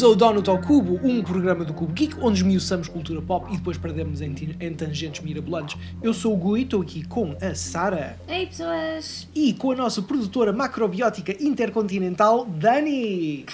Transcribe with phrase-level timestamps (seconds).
[0.00, 3.58] Bem-vindos ao Donut ao Cubo, um programa do Cubo Geek onde esmiuçamos cultura pop e
[3.58, 5.76] depois perdemos em, em tangentes mirabolantes.
[6.02, 9.28] Eu sou o Gui, estou aqui com a Sara Ei pessoas!
[9.34, 13.44] e com a nossa produtora macrobiótica intercontinental, Dani.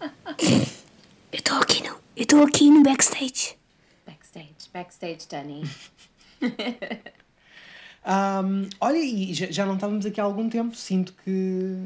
[0.00, 1.88] Eu estou aqui no.
[1.88, 3.56] Eu estou aqui no backstage.
[4.06, 5.68] Backstage, backstage, Dani.
[8.06, 11.80] Ahm, olha, e já, já não estávamos aqui há algum tempo, sinto que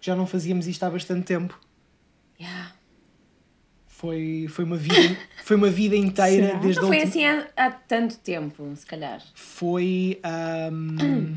[0.00, 1.56] já não fazíamos isto há bastante tempo.
[4.02, 6.58] Foi, foi, uma, vida, foi uma vida inteira Será?
[6.58, 9.22] desde Não foi última- assim há, há tanto tempo, se calhar.
[9.32, 10.18] Foi.
[10.24, 11.36] ahm,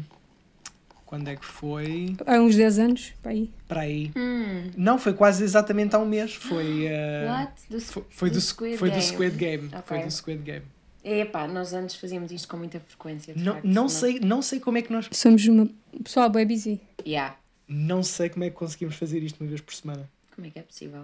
[1.06, 2.16] quando é que foi?
[2.26, 3.52] Há uns 10 anos, para aí.
[3.68, 4.12] Para aí.
[4.16, 6.34] Hum, Não, foi quase exatamente há um mês.
[6.34, 6.88] Foi.
[6.90, 7.54] ah, what?
[7.70, 9.00] Do, Foi, foi do, Squid foi Game.
[9.02, 9.68] do Squid Game.
[9.68, 9.82] Ok.
[9.86, 10.66] Foi do Squid Game.
[11.04, 13.36] Epá, nós antes fazíamos isto com muita frequência.
[13.36, 15.08] de Não, facto, não, sei, não sei como é que nós.
[15.12, 15.70] Somos uma
[16.04, 16.82] pessoal bem busy.
[17.06, 17.36] Yeah.
[17.68, 20.10] Não sei como é que conseguimos fazer isto uma vez por semana.
[20.34, 21.04] Como é que é possível?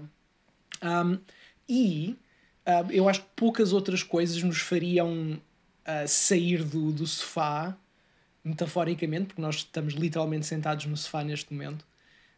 [0.84, 1.20] Um,
[1.72, 2.18] e
[2.68, 5.40] um, eu acho que poucas outras coisas nos fariam
[5.88, 7.78] uh, sair do, do sofá,
[8.44, 11.84] metaforicamente, porque nós estamos literalmente sentados no sofá neste momento.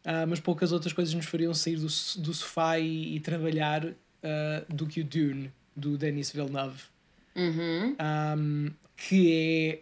[0.06, 3.96] Uh, mas poucas outras coisas nos fariam sair do, do sofá e, e trabalhar uh,
[4.70, 6.84] do que o Dune, do Denis Villeneuve.
[7.36, 7.96] Uhum.
[8.38, 9.80] um, que é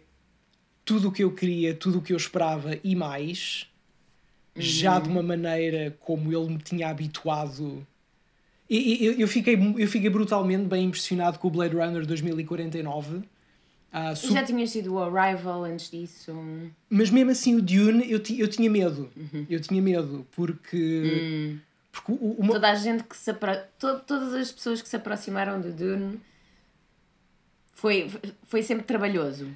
[0.86, 3.66] tudo o que eu queria, tudo o que eu esperava e mais,
[4.56, 7.86] já de uma maneira como ele me tinha habituado.
[8.74, 13.22] E, e- eu, eu, fiquei, eu fiquei brutalmente bem impressionado com o Blade Runner 2049.
[13.92, 16.32] Ah, E su- já tinhas tido o Arrival antes disso.
[16.88, 19.10] Mas mesmo assim, o Dune, eu, ti- eu tinha medo.
[19.50, 21.58] Eu tinha medo, porque.
[21.92, 23.52] porque o, uma- Toda a gente que se apro...
[23.78, 26.18] to- Todas as pessoas que se aproximaram do Dune
[27.74, 28.10] foi,
[28.44, 29.48] foi sempre trabalhoso.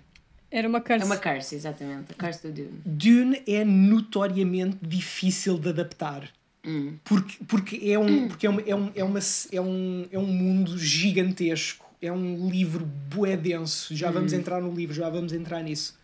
[0.51, 1.03] Era uma curse.
[1.03, 2.13] É uma curse, exatamente.
[2.13, 2.81] A curse do Dune.
[2.85, 6.29] Dune é notoriamente difícil de adaptar.
[6.67, 6.97] Hum.
[7.05, 9.21] Porque, porque, é, um, porque é, uma, é, um, é, uma,
[9.53, 11.87] é, um, é um mundo gigantesco.
[12.03, 13.95] É um livro bué denso.
[13.95, 15.97] Já vamos entrar no livro, já vamos entrar nisso.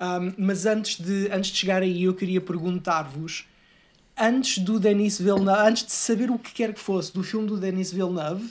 [0.00, 3.46] Um, mas antes de, antes de chegar aí, eu queria perguntar-vos:
[4.16, 7.56] antes do Denis Villeneuve, antes de saber o que quer que fosse do filme do
[7.56, 8.48] Denis Villeneuve,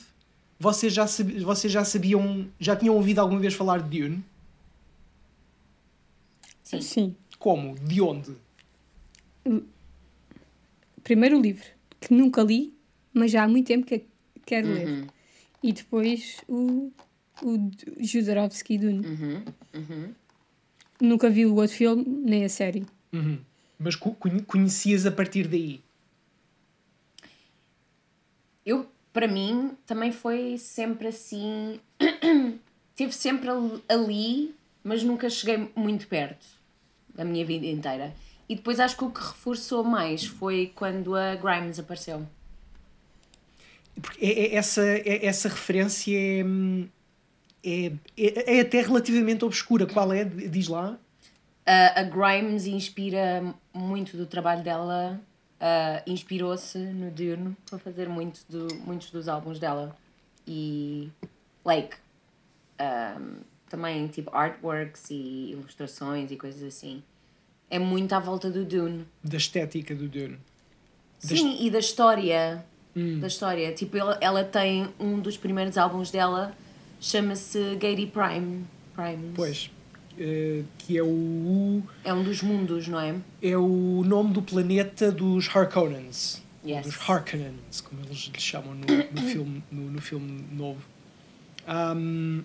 [0.59, 4.23] vocês já, sabi- vocês já sabiam, já tinham ouvido alguma vez falar de Dune?
[6.63, 6.81] Sim.
[6.81, 7.15] Sim.
[7.37, 7.75] Como?
[7.79, 8.31] De onde?
[11.07, 11.63] Primeiro o livro,
[12.01, 12.73] que nunca li,
[13.13, 14.03] mas já há muito tempo que
[14.45, 14.87] quero ler.
[14.89, 15.07] Uhum.
[15.63, 16.91] E depois o,
[17.41, 19.07] o Jodorowsky Dune.
[19.07, 19.45] Uhum.
[19.73, 20.13] Uhum.
[20.99, 22.85] Nunca vi o outro filme, nem a série.
[23.13, 23.39] Uhum.
[23.79, 25.79] Mas co- conhe- conhecias a partir daí?
[28.65, 31.79] Eu, para mim, também foi sempre assim.
[32.91, 34.53] Estive sempre al- ali,
[34.83, 36.45] mas nunca cheguei muito perto
[37.15, 38.13] da minha vida inteira.
[38.49, 42.25] E depois acho que o que reforçou mais foi quando a Grimes apareceu.
[44.01, 46.43] Porque é, é- essa, é- essa referência é,
[47.63, 49.85] é, é, é até relativamente obscura.
[49.85, 50.23] Qual é?
[50.23, 50.97] Diz lá.
[51.65, 55.19] A, a Grimes inspira muito do trabalho dela,
[55.59, 59.93] ah, inspirou-se no Dune para fazer muito do, muitos dos álbuns dela.
[60.47, 61.09] E,
[61.65, 61.97] like,
[62.79, 67.03] um, também tipo artworks e ilustrações e coisas assim.
[67.69, 69.05] É muito à volta do Dune.
[69.23, 70.37] Da estética do Dune.
[71.19, 72.63] Sim, e da história.
[73.19, 73.71] Da história.
[73.73, 76.55] Tipo, ela, ela tem um dos primeiros álbuns dela,
[76.99, 78.65] chama-se Gary Prime.
[78.95, 79.31] Primes.
[79.35, 79.69] Pois.
[80.17, 83.15] eh, que é o, É um dos mundos, não é?
[83.41, 86.41] é o nome do planeta dos Harkonnens.
[86.65, 86.85] Yes.
[86.87, 88.85] Dos Harkonnens, como eles lhe chamam no,
[89.21, 90.81] no filme, no, no filme novo.
[91.67, 92.41] Ahm,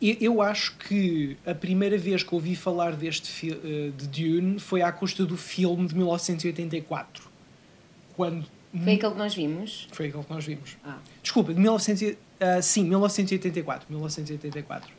[0.00, 4.90] eu, acho que a primeira vez que ouvi falar deste eh, de Dune foi à
[4.90, 7.28] custa do filme de 1984.
[8.16, 9.88] Quando Foi aquele que nós vimos.
[9.92, 10.76] foi aquele que nós vimos.
[10.84, 10.98] Ah.
[11.22, 13.86] Desculpa, de 1900, e- ah, sim, 1984.
[13.90, 14.90] 1984.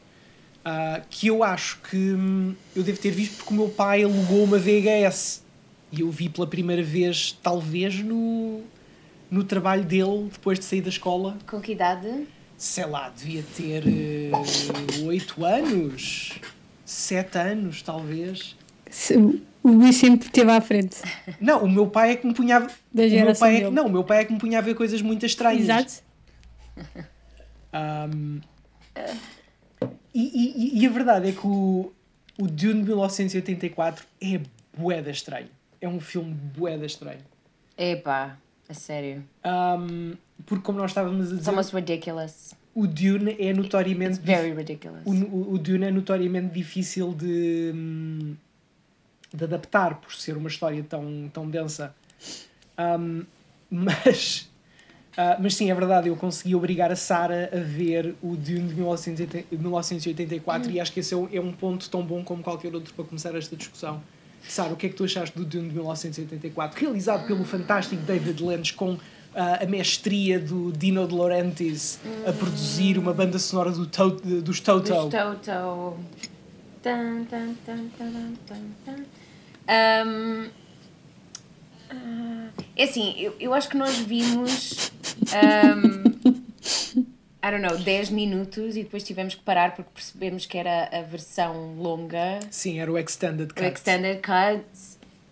[0.63, 4.43] Ah, que eu acho que hum, eu devo ter visto porque o meu pai alugou
[4.43, 5.43] uma VHS.
[5.91, 8.61] E eu vi pela primeira vez, talvez, no,
[9.29, 11.37] no trabalho dele, depois de sair da escola.
[11.49, 12.27] Com que idade?
[12.61, 14.29] Sei lá, devia ter eh,
[15.03, 16.39] oito anos,
[16.85, 18.55] sete anos, talvez.
[19.63, 20.97] O Luís sempre esteve à frente.
[21.39, 22.59] Não, o meu pai é que me punha a...
[22.59, 23.59] Da o meu geração pai é...
[23.61, 23.71] dele.
[23.71, 25.63] Não, o meu pai é que me punha a ver coisas muito estranhas.
[25.63, 26.03] Exato.
[27.73, 28.41] Um,
[30.13, 31.91] e, e- e a verdade é que o,
[32.39, 34.39] o Dune de 1984 é
[34.77, 35.49] bué da estranho.
[35.81, 37.21] É um filme bué da estranho.
[37.75, 38.37] Epá,
[38.69, 39.23] a sério.
[39.43, 40.13] Um,
[40.45, 42.55] porque como nós estávamos a It's dizer, almost ridiculous.
[42.73, 44.19] o Dune é notoriamente...
[44.19, 45.03] It's very ridiculous.
[45.05, 48.35] o, o, Dune é notoriamente difícil de, hum,
[49.33, 51.93] de adaptar por ser uma história tão, tão densa.
[52.77, 53.23] Um,
[53.69, 54.49] mas,
[55.17, 58.75] ah, mas sim, é verdade, eu consegui obrigar a Sara a ver o Dune de
[58.75, 62.41] 1980 de 1984 e acho que esse é um, é um ponto tão bom como
[62.41, 64.01] qualquer outro para começar esta discussão.
[64.47, 66.79] Sara, o que é que tu achaste do Dune de 1984?
[66.79, 68.97] Realizado pelo fantástico David Lynch com
[69.33, 74.09] a mestria do Dino De Laurentiis a produzir uma banda sonora do to
[74.41, 74.93] dos Toto.
[74.93, 75.97] Dos Toto.
[76.81, 79.05] Tan, tan, tan, tan, tan, tan.
[79.67, 80.49] Ahm,
[81.91, 84.91] ah, é assim, eu, eu acho que nós vimos.
[85.31, 86.03] ahm,
[87.43, 91.01] I don't know, 10 minutos e depois tivemos que parar porque percebemos que era a
[91.01, 93.65] versão longa, Sim, era o Extended o Cut.
[93.65, 94.63] Extended Cut.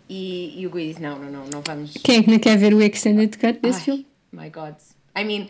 [0.10, 1.94] E, e o Gui disse: não, não, não, não vamos.
[2.04, 4.08] Quem é que não quer ver o Extended Cut desse Ai, filme?
[4.32, 4.76] My God.
[5.18, 5.50] I mean,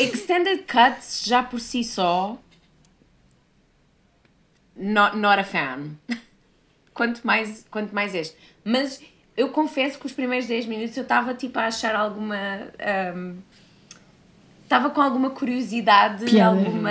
[0.00, 2.36] extended cuts já por si só.
[4.76, 5.96] Not, not a fan.
[6.92, 8.34] Quanto mais, quanto mais este.
[8.64, 9.00] Mas
[9.36, 12.36] eu confesso que os primeiros 10 minutos eu estava tipo a achar alguma.
[12.78, 13.34] ahm,
[14.62, 16.56] Estava com alguma curiosidade, Piada.
[16.58, 16.90] alguma.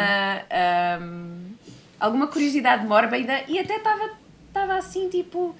[0.50, 1.54] ahm,
[2.00, 5.56] alguma curiosidade mórbida e até estava assim tipo.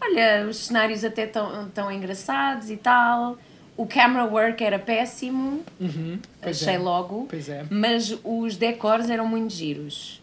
[0.00, 3.36] Olha, os cenários até tão, tão engraçados e tal.
[3.76, 6.78] O camera work era péssimo, Uhum, achei é.
[6.78, 7.26] logo.
[7.28, 7.64] Pois é.
[7.70, 10.20] Mas os decors eram muito giros.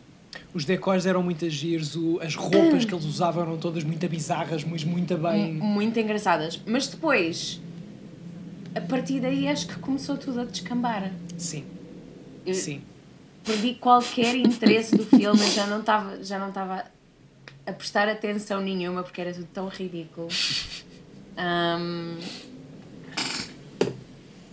[0.54, 4.83] Os decors eram muito giros, as roupas que eles usavam eram todas muito bizarras, mas
[4.83, 5.54] muito bem.
[5.54, 6.60] Muito engraçadas.
[6.66, 7.62] Mas depois,
[8.74, 11.12] a partir daí acho que começou tudo a descambar.
[11.38, 11.63] Sim,
[12.45, 12.81] Eu sim.
[13.44, 15.80] perdi qualquer interesse do filme, já não
[16.50, 16.86] estava
[17.66, 20.28] a prestar atenção nenhuma porque era tudo tão ridículo.
[21.38, 22.18] Ahm,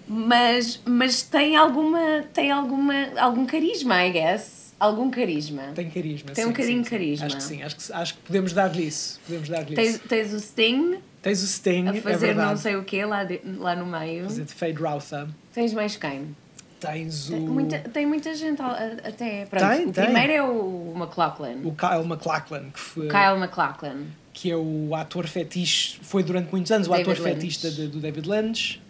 [0.09, 4.75] mas, mas tem alguma tem alguma algum carisma, I guess.
[4.81, 5.63] Algum carisma.
[5.77, 6.33] Tem carisma.
[6.33, 7.27] Tem sim, um bocadinho de carisma.
[7.27, 9.21] Acho que sim, acho que, acho que podemos dar-lhe isso.
[9.25, 12.51] Podemos dar-lhe Tens, tens o Sting Tens o Sting, a é fazer verdade.
[12.51, 14.25] não sei o quê lá, de- lá no meio.
[14.25, 15.29] Fazer de Fade Rautha.
[15.55, 16.35] Tens mais quem?
[16.83, 19.47] Tens o, Tem muita, tem muita gente a- a- até.
[19.47, 20.05] Pronto, Tem, o tem.
[20.05, 21.61] primeiro é o McLaughlin.
[21.65, 24.07] o Kyle MacLachlan, que, foi, Kyle McLaughlin.
[24.33, 27.35] que é o ator fetiche, foi durante muitos anos o David ator Lynch.
[27.41, 28.83] fetista de- do David Lynch.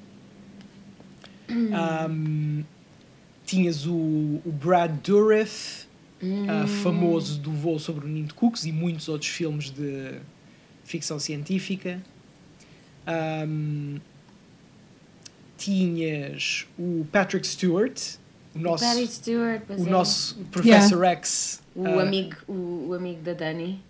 [1.50, 2.65] Um,
[3.44, 3.93] tinhas o,
[4.44, 5.83] o Brad Dourif,
[6.23, 6.47] Hum.
[6.47, 10.15] uh, famoso do voo sobre o Ninho de Cooks e muitos outros filmes de
[10.85, 12.00] ficção científica.
[13.47, 13.97] Um,
[15.64, 18.00] tinhas o Patrick Stewart,
[18.55, 19.91] o nosso, Patty Stewart, o é.
[19.91, 21.62] nosso Professor X.
[21.75, 23.82] O, uh, amigo, o, o amigo da Dani.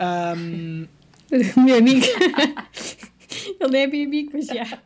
[0.00, 0.86] um,
[1.64, 2.06] Meu amigo.
[3.58, 4.78] Ele é meu amigo, mas já.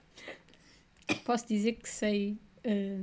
[1.24, 3.00] Posso dizer que sei eh,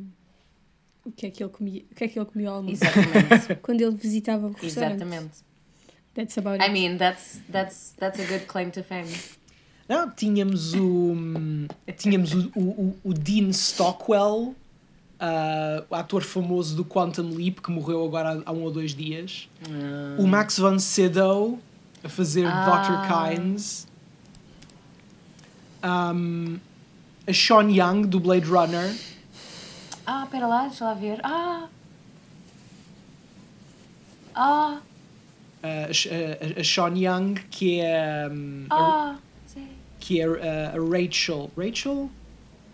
[1.03, 2.81] o, que é que ele comia, o que é que ele comia ao almoço.
[2.81, 3.56] Exatamente.
[3.61, 5.01] Quando ele visitava o restaurante.
[5.01, 5.38] Exatamente.
[6.13, 6.71] That's about I it.
[6.71, 9.09] mean, that's, that's, that's a good claim to fame.
[9.88, 11.13] Não, tínhamos o.
[11.97, 14.56] Tínhamos o, o, o Dean Stockwell,
[15.19, 18.95] ah, o ator famoso do Quantum Leap, que morreu agora há, há um ou dois
[18.95, 19.50] dias.
[20.18, 21.59] O Max von Sydow,
[22.03, 22.65] a fazer Ah.
[22.65, 23.07] Dr.
[23.38, 23.88] Kynes.
[25.83, 26.59] Um,
[27.27, 28.95] a Sean Young, do Blade Runner.
[30.07, 31.19] Ah, pera lá, deixa lá ver.
[31.23, 31.68] Ah!
[34.35, 34.78] Ah!
[35.61, 38.30] ah, a, a- a Sean Young, que é.
[38.31, 39.16] um, a, Ah!
[39.16, 39.23] Sei.
[40.04, 41.50] Que é ah, a Rachel.
[41.57, 42.10] Rachel?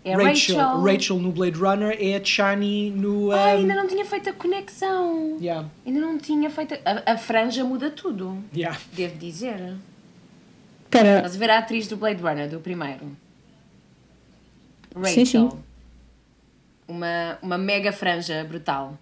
[0.04, 0.80] É Rachel.
[0.82, 3.30] Rachel no Blade Runner é a Chani no.
[3.30, 5.38] Ai, um, ainda não tinha feito a conexão.
[5.40, 6.74] yeah, Ainda não tinha feito.
[6.84, 8.76] A, a franja muda tudo, yeah.
[8.92, 9.76] devo dizer.
[10.84, 13.16] Espera, Estás a ver a atriz do Blade Runner, do primeiro?
[14.96, 15.14] Rachel.
[15.14, 15.50] Sim, sim.
[16.88, 18.98] Uma, uma mega franja brutal.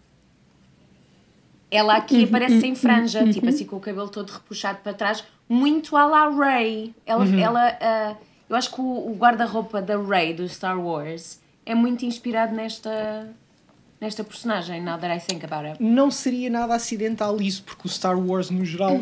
[1.71, 5.97] Ela aqui aparece sem franja, tipo assim com o cabelo todo repuxado para trás, muito
[5.97, 6.95] à la Ray.
[7.07, 8.17] Ela, ela ah,
[8.49, 13.29] eu acho que o, o guarda-roupa da Ray do Star Wars é muito inspirado nesta,
[14.01, 15.83] nesta personagem, now that I think about it.
[15.83, 19.01] Não seria nada acidental isso, porque o Star Wars no geral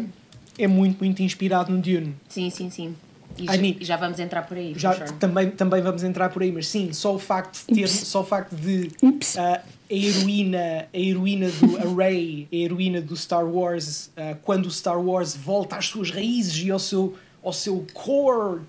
[0.59, 2.17] é muito, muito inspirado no Dune.
[2.29, 2.97] Sim, sim, sim.
[3.39, 5.13] E, já, e já vamos entrar por aí, Já sure.
[5.15, 7.91] também, também vamos entrar por aí, mas sim, só o facto de ter, Ups.
[7.93, 8.91] só o facto de
[9.37, 14.67] ah, a heroína, a heroína do a Rey, a heroína do Star Wars, ah, quando
[14.67, 18.63] o Star Wars volta às suas raízes e ao seu, ao seu core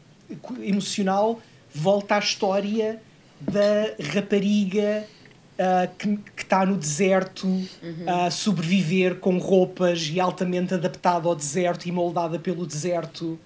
[0.61, 1.39] emocional,
[1.73, 3.01] volta à história
[3.39, 5.05] da rapariga
[5.59, 7.47] ah, que está no deserto
[8.05, 13.39] a sobreviver com roupas e altamente adaptada ao deserto e moldada pelo deserto,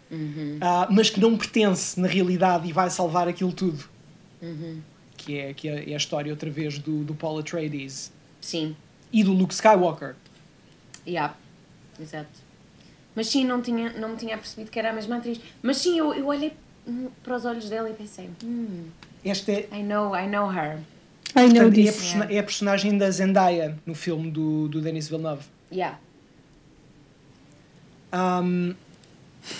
[0.59, 3.83] ah, mas que não pertence na realidade e vai salvar aquilo tudo.
[5.15, 8.75] Que, é, que é, é a história outra vez do, do Paul Atreides Sim.
[9.13, 10.15] e do Luke Skywalker.
[11.07, 11.35] Yeah,
[11.99, 12.51] exato.
[13.15, 15.39] Mas sim, não, tinha, não me tinha percebido que era a mesma atriz.
[15.61, 16.53] Mas sim, eu, eu olhei
[16.87, 18.85] hum, para os olhos dela e pensei, hum,
[19.23, 20.79] Esta é, I know, I know her.
[21.35, 21.95] I know portanto, é, a this.
[21.95, 25.43] persona- é a personagem da Zendaya no filme do, do Denis Villeneuve.
[25.71, 25.97] Yeah.
[28.13, 28.75] Um,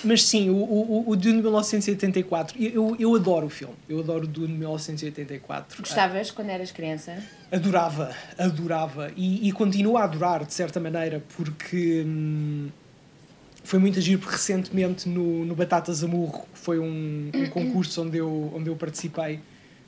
[0.03, 3.73] mas sim, o, o, o Dune de 1984, eu, eu, eu adoro o filme.
[3.89, 5.79] Eu adoro o Dune de 1984.
[5.81, 7.17] Gostavas quando eras criança?
[7.51, 9.11] Adorava, adorava.
[9.15, 12.69] E, e continuo a adorar, de certa maneira, porque hum,
[13.63, 18.17] foi muito agir, porque recentemente no, no Batatas Amurro, que foi um, um concurso onde
[18.17, 19.39] eu, onde eu participei,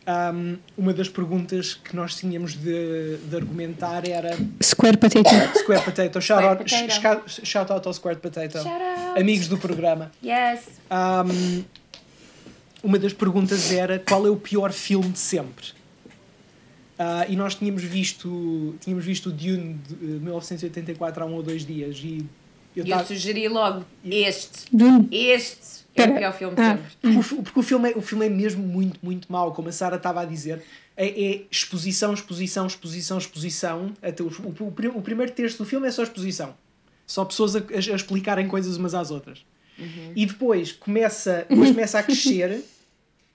[0.07, 5.29] hum, uma das perguntas que nós tínhamos de, de argumentar era Square Potato.
[5.59, 6.21] Square Potato.
[6.21, 7.29] Shout, out, Potato.
[7.29, 8.53] sh- shout out ao Square Potato.
[8.53, 9.19] Shout out.
[9.19, 10.11] Amigos do programa.
[10.23, 10.61] Yes.
[10.91, 11.63] Um,
[12.83, 15.67] uma das perguntas era qual é o pior filme de sempre?
[16.99, 21.41] Ah, e nós tínhamos visto, tínhamos visto o Dune de eh, 1984 há um ou
[21.43, 22.23] dois dias e
[22.75, 24.65] eu eu tava- sugeri logo este.
[24.71, 25.07] Dune.
[25.11, 26.19] Este é o Pera.
[26.19, 26.77] pior filme de Ah.
[26.77, 26.91] sempre.
[27.01, 29.71] porque, o, porque o filme é, o filme é mesmo muito, muito mau, como a
[29.71, 30.61] Sara estava a dizer.
[30.95, 33.93] É, é exposição, exposição, exposição, exposição.
[34.01, 36.55] Até o, o, o prim- o primeiro terço do filme é só exposição.
[37.05, 39.45] Só pessoas a, a- a explicarem coisas umas às outras.
[40.15, 42.63] E depois começa, depois começa a crescer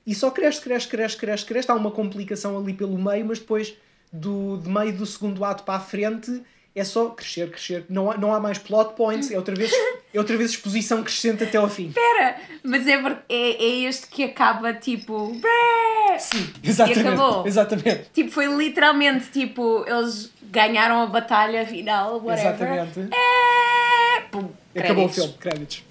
[0.07, 1.71] e só cresce, cresce, cresce, cresce, cresce.
[1.71, 3.75] Há uma complicação ali pelo meio, mas depois
[4.13, 6.41] do de meio do segundo ato para a frente
[6.79, 7.85] é só crescer, crescer.
[7.89, 9.71] Não há, não há mais plot points, é outra vez,
[10.13, 11.89] é outra vez exposição crescente até ao fim.
[11.89, 12.95] Espera, mas é,
[13.29, 15.33] é, é este que acaba tipo.
[16.19, 17.07] Sim, exatamente.
[17.07, 17.47] acabou.
[17.47, 18.11] Exatamente.
[18.13, 22.73] Tipo, foi literalmente tipo, eles ganharam a batalha final, whatever.
[22.73, 23.15] Exatamente.
[23.15, 24.21] É...
[24.31, 25.83] Pum, Acabou o filme, créditos.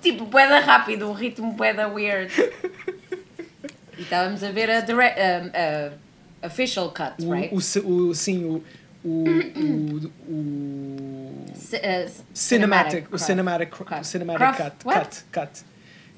[0.00, 2.32] Tipo, boeda rápido, um ritmo boeda weird.
[3.96, 5.92] e estávamos a ver a, direct, a,
[6.42, 7.54] a official cut, O, right?
[7.54, 8.64] o, o, sim, o,
[9.04, 14.06] o, o, o C- uh, cinematic, o cinematic, Cut.
[14.06, 15.64] cinematic cut, cut, cut.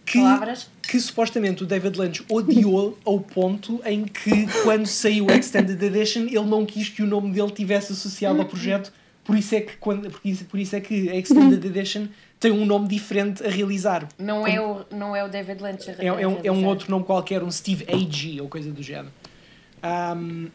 [0.04, 0.70] Que, Palavras?
[0.82, 6.24] que supostamente o David Lynch odiou ao ponto em que quando saiu a Extended Edition
[6.26, 8.92] ele não quis que o nome dele tivesse associado ao projeto,
[9.24, 12.06] por isso é que, quando, por isso, por isso é que a Extended Edition
[12.38, 14.06] tem um nome diferente a realizar.
[14.18, 16.90] Não é, o, não é o David Lynch a É, é, um, é um outro
[16.90, 18.42] nome qualquer, um Steve A.G.
[18.42, 19.10] ou coisa do género.
[19.82, 20.48] Ahm,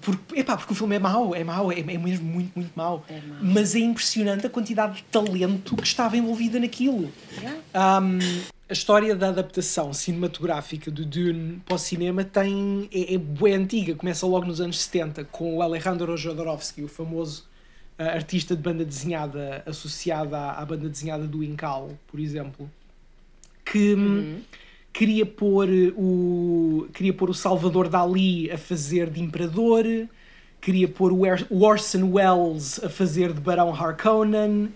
[0.00, 3.04] porque, epá, porque o filme é mau, é mau, é, é mesmo muito, muito mau.
[3.08, 3.38] É mau.
[3.42, 7.10] Mas é impressionante a quantidade de talento que estava envolvida naquilo.
[7.38, 7.60] Yeah.
[7.74, 8.18] Ahm,
[8.68, 13.96] a história da adaptação cinematográfica do Dune para o cinema tem, é, é bué antiga,
[13.96, 17.48] começa logo nos anos 70 com o Alejandro Jodorowsky, o famoso
[17.98, 22.70] ah, artista de banda desenhada associado à, à banda desenhada do Incal, por exemplo,
[23.64, 24.40] que hum,
[25.00, 25.66] queria pôr
[25.96, 29.82] o queria pôr o Salvador Dali a fazer de imperador,
[30.60, 31.22] queria pôr o,
[31.62, 34.68] Orson Welles a fazer de Barão Harkonnen,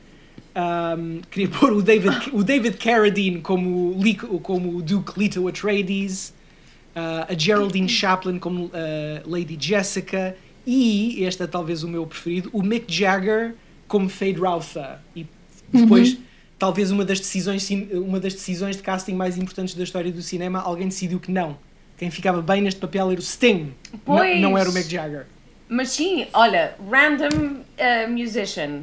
[0.56, 3.94] um, queria pôr o David, o David Carradine como,
[4.42, 6.32] como o Duke Leto Atreides,
[6.96, 8.70] uh, a Geraldine Chaplin como uh,
[9.26, 10.34] Lady Jessica
[10.66, 15.02] e, este é talvez o meu preferido, o Mick Jagger como Fade Rautha.
[15.14, 15.26] E
[15.70, 16.16] depois,
[16.58, 20.60] talvez uma das, decisões, uma das decisões de casting mais importantes da história do cinema,
[20.60, 21.56] alguém decidiu que não.
[21.96, 24.40] Quem ficava bem neste papel era o Sting, não, Pois.
[24.40, 25.26] não era o Mick Jagger.
[25.68, 28.82] Mas sim, olha, random uh, musician.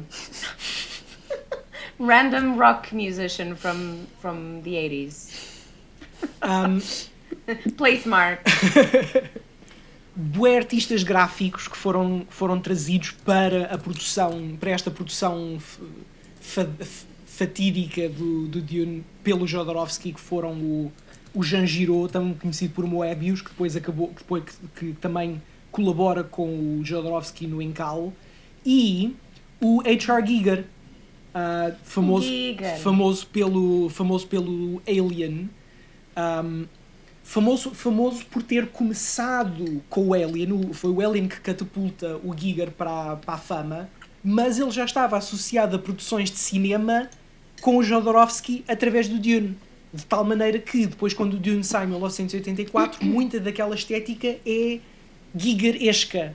[2.00, 5.28] random rock musician from, from the 80s.
[6.42, 6.80] Um,
[7.76, 8.40] Place mark.
[10.14, 15.58] bué artistas gráficos que foram, foram trazidos para a produção, para esta produção
[17.42, 20.92] fatídica do, do Dune pelo Jodorowsky, que foram o,
[21.34, 25.42] o Jean Giraud, também conhecido por Moebius, que depois acabou, que, depois, que, que também
[25.72, 28.12] colabora com o Jodorowsky no Encalo,
[28.64, 29.16] e
[29.60, 30.24] o H.R.
[30.24, 30.64] Giger,
[31.34, 32.78] ah, famoso, Giger.
[32.78, 35.50] famoso, pelo, famoso pelo Alien,
[36.16, 36.66] um,
[37.24, 42.70] famoso, famoso por ter começado com o Alien, foi o Alien que catapulta o Giger
[42.70, 43.90] para, para a fama,
[44.22, 47.08] mas ele já estava associado a produções de cinema
[47.62, 49.56] com o Jodorowsky através do Dune.
[49.94, 54.78] De tal maneira que depois, quando o Dune sai em 1984, muita daquela estética é
[55.34, 56.34] Gigeresca.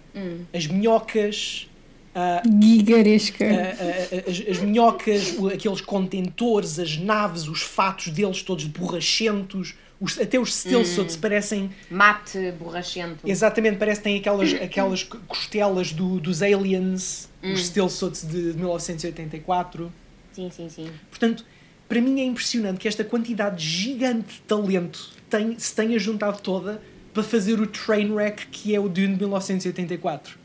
[0.54, 1.68] As minhocas,
[2.16, 3.46] ah, Gigaresca.
[3.46, 10.20] a- a- as, as minhocas, aqueles contentores, as naves, os fatos deles todos borrachentos, os-
[10.20, 13.28] até os stilsots parecem Mate borrachento.
[13.28, 19.92] exatamente, parece que têm aquelas, aquelas costelas do, dos aliens, os stilsots de 1984.
[20.38, 20.91] Sim, sim, sim.
[21.10, 21.44] Portanto,
[21.89, 26.79] para mim é impressionante que esta quantidade gigante de talento tem, se tenha juntado toda
[27.12, 30.38] para fazer o train wreck que é o Dune de 1984.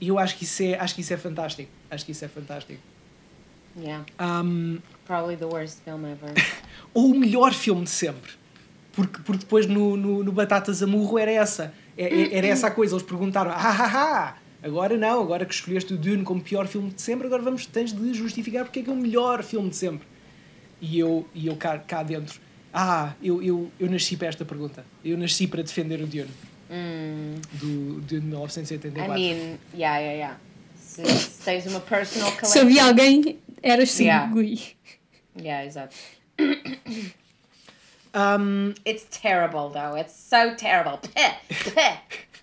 [0.00, 1.70] E eu acho que, isso é, acho que isso é fantástico.
[1.90, 2.80] Acho que isso é fantástico.
[3.78, 4.06] Yeah.
[4.18, 6.32] Um, Probably the worst film ever.
[6.94, 8.32] Ou o melhor filme de sempre.
[8.92, 11.74] Porque, porque depois no, no, no Batatas a Murro era essa.
[11.98, 12.94] É- é- Era essa a coisa.
[12.94, 14.34] Eles perguntaram: ah, ah, ah,
[14.64, 17.92] agora não, agora que escolheste o Dune como pior filme de sempre, agora vamos, tens
[17.92, 20.06] de justificar porque é que é o melhor filme de sempre.
[20.80, 22.40] E eu, e eu cá, cá dentro:
[22.72, 24.84] ah, eu, eu, eu nasci para esta pergunta.
[25.04, 26.30] Eu nasci para defender o Dune.
[27.52, 29.14] Do Dune de I 1984.
[29.14, 30.40] mean, yeah, yeah, yeah.
[30.76, 32.62] Se, se tens uma personal Se collection.
[32.62, 34.32] havia alguém, eras sim, Yeah.
[34.32, 34.60] Gui.
[35.38, 35.94] Yeah, exato.
[38.16, 39.96] Um, It's terrible though.
[39.96, 41.00] It's so terrible.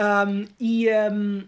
[0.00, 1.42] Um, e um,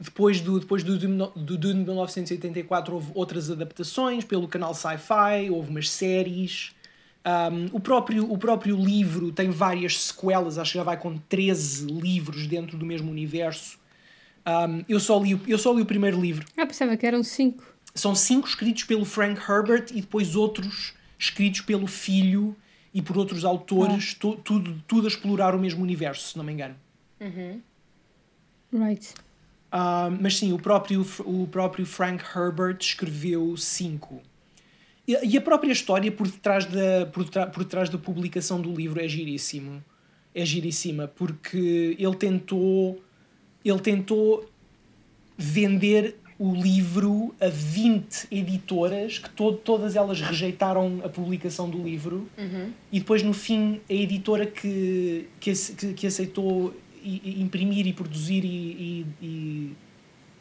[0.00, 5.68] depois do, depois do, do Dune de 1984 houve outras adaptações pelo canal Sci-Fi, houve
[5.70, 6.72] umas séries.
[7.26, 11.86] Um, o, próprio, o próprio livro tem várias sequelas, acho que já vai com 13
[11.86, 13.78] livros dentro do mesmo universo.
[14.46, 16.46] Um, eu, só li, o- eu só li o primeiro livro.
[16.56, 17.62] Ah, pensava que eram cinco.
[17.94, 22.56] São cinco escritos pelo Frank Herbert e depois outros escritos pelo filho
[22.94, 26.52] e por outros autores, tu- tudo, tudo a explorar o mesmo universo, se não me
[26.52, 26.76] engano.
[28.72, 29.14] Right.
[29.70, 34.22] Ah, mas sim, o próprio, o próprio Frank Herbert escreveu cinco.
[35.06, 39.00] E, e a própria história por detrás, da, por, por detrás da publicação do livro
[39.00, 39.82] é giríssimo.
[40.34, 43.02] É giríssima, porque ele tentou,
[43.64, 44.48] ele tentou
[45.36, 52.28] vender o livro a 20 editoras, que to todas elas rejeitaram a publicação do livro,
[52.92, 55.52] e depois no fim a editora que, que,
[55.94, 56.72] que aceitou
[57.40, 59.72] imprimir e produzir e, e- e,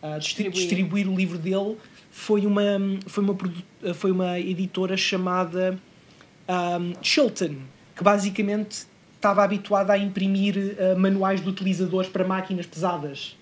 [0.02, 0.54] ah, distri- Distribuir.
[0.54, 1.78] distribuir o livro dele
[2.12, 2.64] foi uma,
[3.08, 3.64] foi uma, produ-
[3.96, 5.80] foi uma editora chamada
[6.50, 7.56] um, Chilton,
[7.96, 13.36] que basicamente estava habituada a imprimir ah, manuais de utilizadores para máquinas pesadas.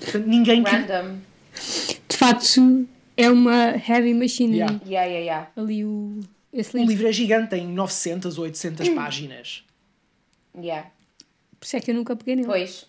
[0.00, 1.18] Portanto, ninguém que- Random.
[2.08, 2.86] De facto,
[3.16, 4.58] é uma heavy machinery.
[4.58, 4.80] Yeah.
[4.86, 5.50] Yeah, yeah, yeah.
[5.56, 6.20] Ali o.
[6.52, 6.90] Esse O livro.
[6.92, 9.64] livro é gigante, tem 900 ou 800 páginas.
[10.56, 10.88] Yeah.
[11.58, 12.46] Por isso é que eu nunca peguei nele.
[12.48, 12.86] Pois.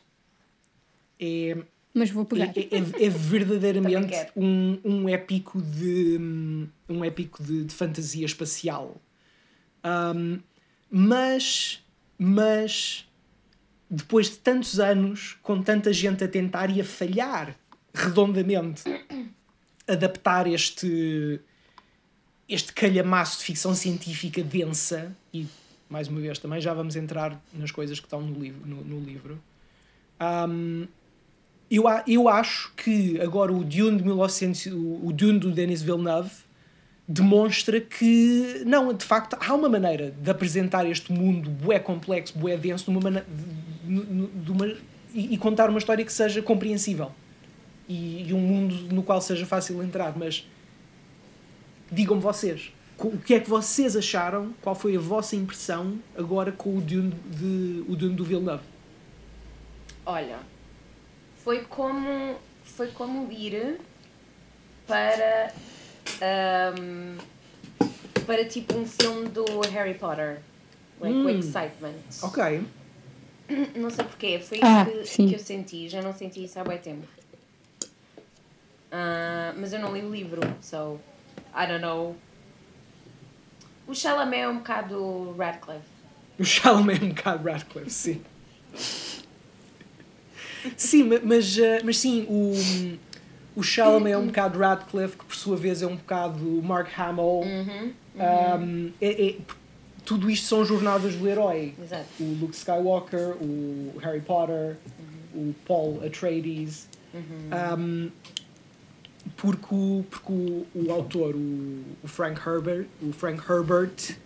[1.19, 1.57] É,
[1.93, 2.53] Mas vou é, pegar.
[2.55, 4.31] é- é verdadeiramente Também quero.
[4.35, 6.17] um, um épico de
[6.87, 9.01] um épico de, de fantasia espacial.
[9.83, 10.39] Um,
[10.89, 11.83] mas,
[12.17, 13.07] mas
[13.89, 17.55] depois de tantos anos, com tanta gente a tentar e a falhar
[17.93, 18.83] redondamente,
[19.87, 21.39] adaptar este
[22.47, 25.45] este calhamaço de ficção científica densa e
[25.89, 28.99] mais uma vez também já vamos entrar nas coisas que estão no livro, no, no
[28.99, 29.39] livro.
[30.21, 30.87] Um,
[31.71, 36.31] eu, eu acho que agora o Dune de 1900, o Dune do Denis Villeneuve
[37.07, 42.55] demonstra que não, de facto há uma maneira de apresentar este mundo bué complexo, bué
[42.55, 44.67] denso de uma maneira de, de- uma,
[45.13, 47.11] e, e contar uma história que seja compreensível
[47.87, 50.47] e, e um mundo no qual seja fácil entrar, mas
[51.91, 52.71] digam-me vocês
[53.07, 57.11] o que é que vocês acharam, qual foi a vossa impressão agora com o Dune,
[57.27, 58.63] de, o Dune do Villeneuve?
[60.05, 60.39] Olha,
[61.43, 63.79] foi como foi como ir
[64.87, 65.53] para
[66.21, 67.17] ahm,
[68.25, 70.39] para tipo um filme do Harry Potter,
[70.99, 71.25] like Hum.
[71.25, 71.95] with excitement.
[72.23, 72.63] Ok.
[73.75, 75.27] Não sei porquê, foi isso Ah, que, sim.
[75.27, 77.07] que eu senti, já não senti isso há bem tempo.
[78.91, 80.99] Ah, mas eu não li o livro, so
[81.55, 82.15] I don't know.
[83.89, 85.81] O Chalamet é um bocado Radcliffe.
[86.37, 88.21] O Chalamet é um bocado Radcliffe, sim.
[90.77, 92.53] Sim, ma- mas, eh, mas sim, o,
[93.55, 97.41] o Chalamet é um bocado Radcliffe, que por sua vez é um bocado Mark Hamill.
[98.15, 99.35] Um, é- é-
[100.05, 101.73] tudo isto são jornadas do herói.
[101.81, 102.05] Exato.
[102.19, 104.77] O Luke Skywalker, o Harry Potter,
[105.33, 106.87] o Paul Atreides.
[107.13, 108.11] Um,
[109.37, 114.17] porque o, porque o, o autor, o, o Frank Herbert, o Frank Herbert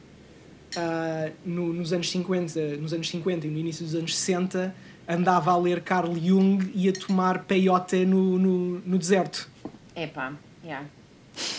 [0.76, 4.74] ah, no- nos anos 50, nos anos 50 e no início dos anos 60,
[5.08, 9.50] andava a ler Carl Jung e a tomar peyote no, no, no deserto.
[9.96, 10.86] Epá, yeah.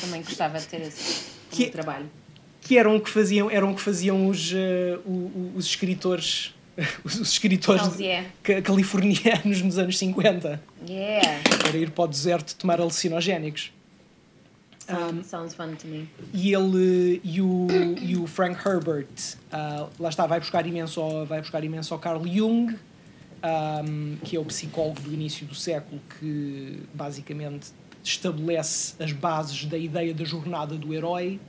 [0.01, 2.07] Também gostava de ter esse Que- como trabalho.
[2.61, 6.54] Que eram o que faziam, eram o que faziam os, ah, o- o- os escritores,
[7.05, 8.29] os escritores yeah.
[8.43, 10.61] ca- californianos nos anos 50.
[10.89, 11.41] Yeah.
[11.69, 13.73] Era ir para o deserto tomar alucinogénicos.
[14.87, 16.09] Sounds, sounds fun to me.
[16.33, 17.67] E ele e o,
[18.03, 19.09] e o Frank Herbert,
[19.51, 22.77] ah, lá está, vai buscar imenso, ao- vai buscar imenso ao Carl Jung,
[23.43, 27.69] ahm, que é o psicólogo do início do século que basicamente
[28.03, 31.41] estabelece as bases da ideia da jornada do herói,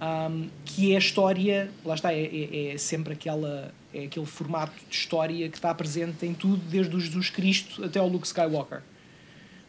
[0.00, 4.72] ahm, que é a história, lá está, é, é- é sempre aquela, é aquele formato
[4.88, 8.80] de história que está presente em tudo, desde o Jesus Cristo até ao Luke Skywalker.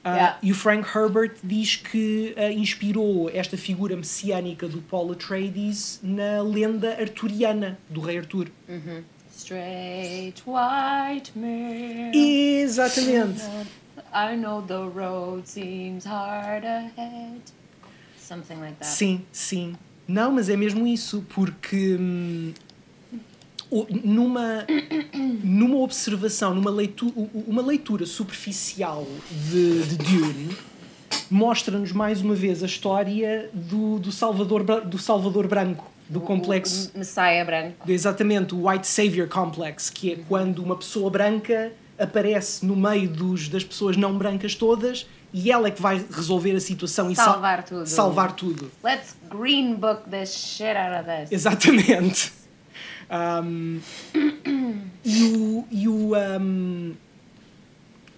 [0.04, 0.38] Ah, Yeah.
[0.42, 6.42] E o Frank Herbert diz que ah, inspirou esta figura messiânica do Paul Atreides na
[6.42, 8.48] lenda arturiana do rei Arthur.
[9.36, 12.12] Straight white man.
[12.14, 13.42] Exatamente.
[14.14, 17.42] I know the road seems hard ahead.
[18.18, 18.86] Something like that.
[18.88, 19.76] Sim, sim.
[20.08, 22.67] Não, mas é mesmo isso, porque hum, o-
[24.04, 24.66] numa,
[25.44, 27.14] numa observação, numa leitura,
[27.48, 29.06] uma leitura superficial
[29.50, 30.56] de, de Dune,
[31.30, 36.92] mostra-nos mais uma vez a história do, do, Salvador, do Salvador Branco, do O- complexo.
[36.96, 37.90] o Messiah branco.
[37.90, 43.50] Exatamente, o White Savior Complex, que é quando uma pessoa branca aparece no meio dos,
[43.50, 47.34] das pessoas não brancas todas e ela é que vai resolver a situação e sal-
[47.34, 47.86] Salvar tudo.
[47.88, 48.72] salvar tudo.
[48.84, 51.32] Let's green book the shit out of this.
[51.32, 52.32] Exatamente.
[53.10, 53.80] Um,
[55.06, 56.94] e o, e o, um,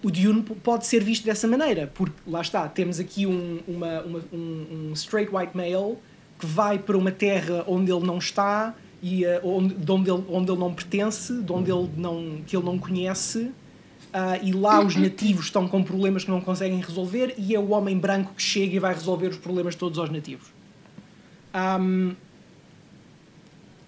[0.02, 4.22] o Dune pode ser visto dessa maneira, porque lá está, temos aqui um, uma, uma-
[4.32, 5.96] um, um straight white male
[6.38, 10.24] que vai para uma terra onde ele não está e uh, onde, de onde, ele,
[10.28, 13.50] onde ele não pertence, de onde ele não, que ele não conhece.
[14.12, 17.70] ah, e lá os nativos estão com problemas que não conseguem resolver e é o
[17.70, 20.48] homem branco que chega e vai resolver os problemas todos aos nativos.
[21.54, 22.14] Um,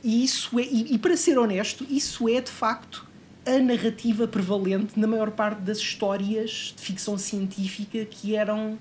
[0.03, 3.07] e, isso é, e, e para ser honesto, isso é de facto
[3.45, 8.79] a narrativa prevalente na maior parte das histórias de ficção científica que eram,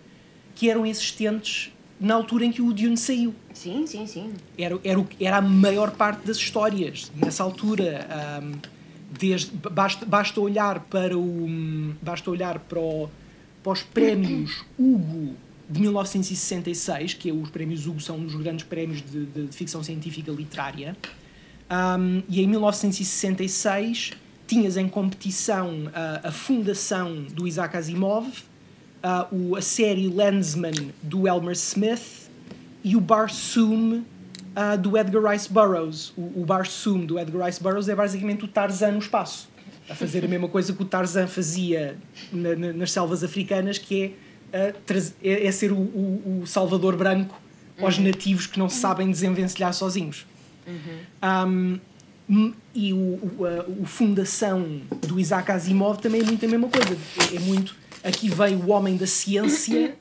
[0.56, 3.34] que eram existentes na altura em que o Dune saiu.
[3.54, 4.34] Sim, sim, sim.
[4.58, 8.08] Era, era, era a maior parte das histórias nessa altura.
[8.10, 8.54] ahm,
[9.20, 11.48] desde, basta, basta olhar para o
[12.02, 13.10] basta olhar para, o-
[13.62, 15.36] para os prémios Hugo
[15.72, 19.84] de 1966, que é os prémios Hugo são os grandes prémios de, de- de ficção
[19.84, 20.96] científica literária.
[21.70, 24.12] Ahm, e em 1966
[24.48, 28.28] tinhas em competição ah, a fundação do Isaac Asimov,
[29.02, 32.30] ah, o, a série Lensman do Elmer Smith
[32.84, 34.04] e o Barsoom
[34.56, 36.12] ah, do Edgar Rice Burroughs.
[36.18, 39.50] O, o Barsoom do Edgar Rice Burroughs é basicamente o Tarzan no espaço.
[39.90, 41.98] A fazer a mesma coisa que o Tarzan fazia
[42.32, 44.12] na- na- nas selvas africanas, que é,
[44.54, 47.40] é, é ser o, o- o salvador branco
[47.82, 50.26] aos nativos que não se sabem desenvencilhar sozinhos.
[51.24, 51.80] Um,
[52.30, 56.68] m- e o, o, a- o fundação do Isaac Asimov também é muito a mesma
[56.70, 56.98] coisa.
[57.32, 57.76] É, é muito.
[58.04, 59.96] Aqui vem o homem da ciência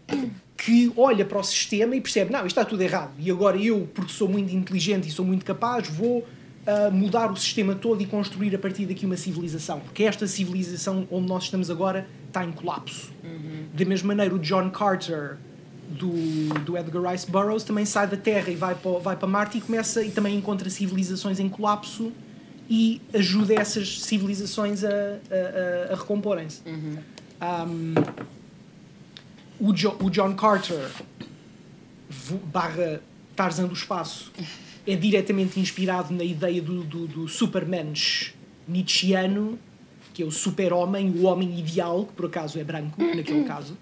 [0.57, 3.13] que olha para o sistema e percebe: não, isto está tudo errado.
[3.19, 6.27] E agora eu, porque sou muito inteligente e sou muito capaz, vou
[6.67, 9.81] ah, mudar o sistema todo e construir a partir daqui uma civilização.
[9.81, 13.11] Porque esta civilização onde nós estamos agora está em colapso.
[13.75, 15.37] Da mesma maneira, o John Carter
[15.89, 16.11] do,
[16.65, 19.61] do Edgar Rice Burroughs também sai da Terra e vai para, vai para Marte e
[19.61, 22.13] começa e também encontra civilizações em colapso
[22.69, 26.61] e ajuda essas civilizações a, a, a- a recomporem-se.
[26.69, 27.95] Um,
[29.59, 30.89] o, Jo- o John Carter
[32.53, 33.01] barra
[33.35, 34.33] Tarzan do Espaço
[34.87, 38.33] é diretamente inspirado na ideia do, do, do supermensch
[38.69, 39.59] nietzscheano,
[40.21, 43.75] que é o super-homem, o homem ideal, que por acaso é branco, naquele caso.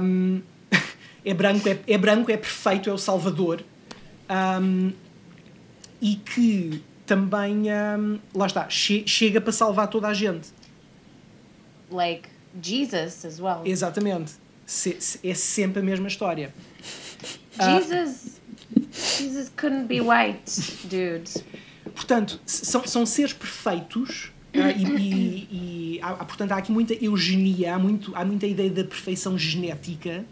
[0.00, 0.40] Um,
[1.24, 3.64] é branco, é, é branco, é perfeito, é o salvador.
[4.30, 4.92] Um,
[6.00, 10.48] e que também, um, lá está, che- chega para salvar toda a gente.
[11.90, 12.28] Like
[12.62, 13.62] Jesus as well.
[13.64, 14.32] Exatamente.
[14.64, 16.54] Se- se- é sempre a mesma história.
[17.58, 17.80] Ah.
[17.80, 18.40] Jesus.
[19.18, 20.44] Jesus couldn't be white,
[20.84, 21.28] dude.
[21.94, 25.48] Portanto, são, são seres perfeitos ah, e, e-
[25.96, 30.24] e há, portanto, há aqui muita eugenia, há, muito, há muita ideia da perfeição genética.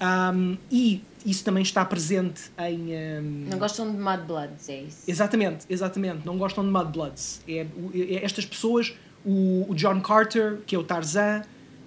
[0.00, 2.94] Um, e isso também está presente em.
[2.96, 4.98] um, Não gostam de mudbloods, é isso?
[5.06, 6.24] Exatamente, exatamente.
[6.24, 7.42] Não gostam de Mudbloods.
[7.46, 8.94] É, o- é- estas pessoas,
[9.24, 11.42] o, o John Carter, que é o Tarzan,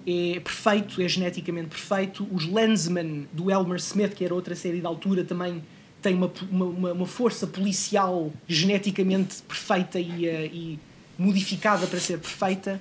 [0.06, 2.28] é perfeito, é geneticamente perfeito.
[2.30, 5.60] Os Lensman, do Elmer Smith, que era outra série de altura, também
[6.00, 10.78] tem uma, uma, uma- uma força policial geneticamente perfeita e, eh, e
[11.18, 12.80] modificada para ser perfeita.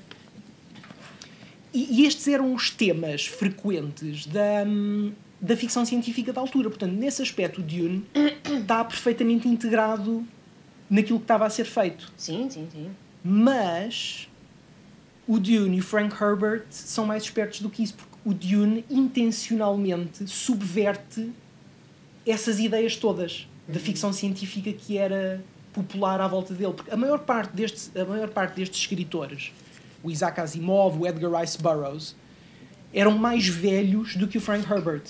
[1.73, 6.69] E, e estes eram os temas frequentes da, hum, da ficção científica da altura.
[6.69, 8.05] Portanto, nesse aspecto, o Dune
[8.61, 10.25] está perfeitamente integrado
[10.89, 12.11] naquilo que estava a ser feito.
[12.15, 12.91] Sim, sim, sim.
[13.23, 14.27] Mas
[15.27, 18.85] o Dune e o Frank Herbert são mais espertos do que isso, porque o Dune
[18.89, 21.31] intencionalmente subverte
[22.25, 26.73] essas ideias todas da ficção científica que era popular à volta dele.
[26.73, 29.51] Porque a maior parte destes, a maior parte destes escritores,
[30.03, 32.15] o Isaac Asimov, o Edgar Rice Burroughs,
[32.93, 35.03] eram mais velhos do que o Frank Herbert.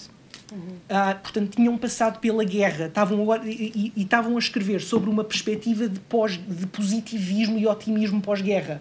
[0.88, 5.10] Ah, portanto, tinham passado pela guerra estavam agora, e, e- e estavam a escrever sobre
[5.10, 8.80] uma perspectiva de, pós, de positivismo e otimismo pós-guerra,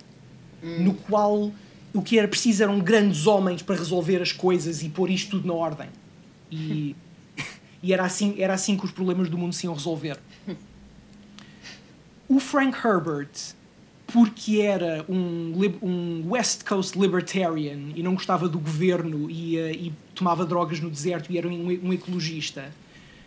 [0.62, 1.50] no qual
[1.94, 5.48] o que era preciso eram grandes homens para resolver as coisas e pôr isto tudo
[5.48, 5.88] na ordem.
[6.50, 6.94] E,
[7.82, 10.18] e era, assim, era assim que os problemas do mundo se iam resolver.
[12.32, 13.28] O Frank Herbert,
[14.06, 19.92] porque era um, um West Coast libertarian e não gostava do governo e, eh, e
[20.14, 22.72] tomava drogas no deserto e era um, um ecologista,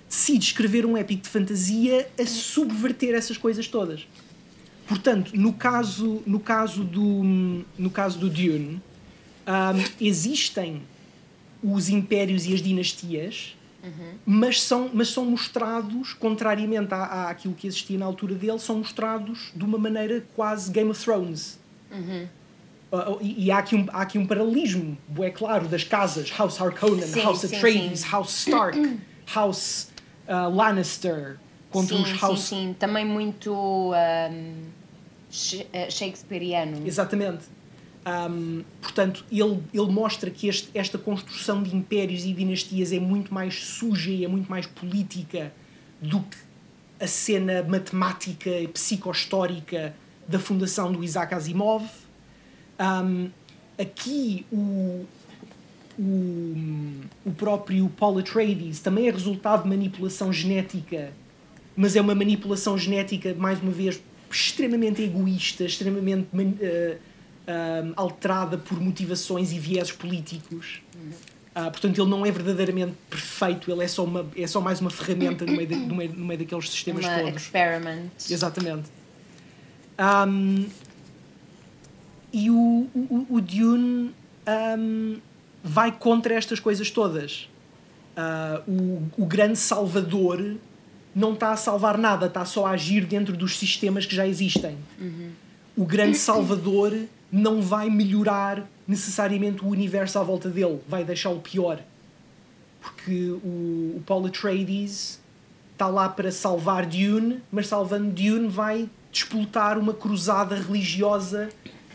[0.09, 4.07] decide escrever um épico de fantasia a subverter essas coisas todas.
[4.87, 8.81] Portanto, no caso, no caso, do, no caso do Dune,
[9.45, 10.81] ahm, existem
[11.61, 13.55] os impérios e as dinastias,
[14.25, 19.51] mas, são, mas são mostrados, contrariamente à, àquilo que existia na altura dele, são mostrados
[19.55, 21.59] de uma maneira quase Game of Thrones.
[22.91, 26.59] Ah, e, e há, aqui um, há aqui um paralelismo, é claro, das casas House
[26.61, 28.07] Harkonnen, Sim, House sim, Atreides, sim.
[28.09, 28.99] House Stark,
[29.33, 29.89] House
[30.27, 31.37] ah, Lannister,
[31.69, 32.75] contra sim, os House sim, sim.
[32.77, 34.53] Também muito um,
[35.29, 36.85] shakespeariano.
[36.87, 37.45] Exatamente.
[38.05, 43.33] Ahm, portanto, ele, ele mostra que este- esta construção de impérios e dinastias é muito
[43.33, 45.51] mais suja e é muito mais política
[45.99, 46.37] do que
[46.99, 49.95] a cena matemática e psicohistórica
[50.27, 51.83] da fundação do Isaac Asimov.
[52.77, 53.29] Ahm,
[53.79, 55.05] aqui o,
[55.97, 56.55] o,
[57.25, 61.11] o próprio Paul Atreides também é resultado de manipulação genética,
[61.75, 66.53] mas é uma manipulação genética, mais uma vez, extremamente egoísta, extremamente man-
[67.47, 70.81] ahm, alterada por motivações e vieses políticos.
[71.53, 74.89] Ah, portanto, ele não é verdadeiramente perfeito, ele é só, uma, é só mais uma
[74.89, 77.41] ferramenta no meio, de- no meio, no meio daqueles sistemas Uma todos.
[77.43, 78.09] experiment.
[78.29, 78.89] Exatamente.
[79.97, 80.65] Ahm,
[82.33, 84.11] e o, o, o Dune
[84.45, 85.17] ahm,
[85.63, 87.47] vai contra estas coisas todas.
[88.17, 90.55] Ah, o, o grande salvador
[91.15, 94.77] não está a salvar nada, está só a agir dentro dos sistemas que já existem.
[95.77, 96.93] O grande salvador
[97.31, 101.81] não vai melhorar necessariamente o universo à volta dele, vai deixá-lo pior.
[102.81, 105.19] Porque o, o Paul Atreides
[105.71, 111.49] está lá para salvar Dune, mas salvando Dune vai disputar uma cruzada religiosa,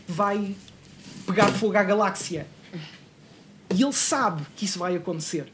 [0.07, 0.55] vai
[1.25, 2.45] pegar fogo à galáxia.
[3.73, 5.51] E ele sabe que isso vai acontecer.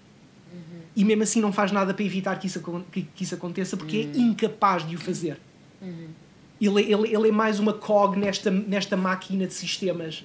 [0.96, 2.60] E mesmo assim não faz nada para evitar que isso,
[2.92, 5.40] que, que isso aconteça porque é incapaz de o fazer.
[6.60, 10.24] Ele, é- ele, ele é mais uma cog nesta, nesta máquina de sistemas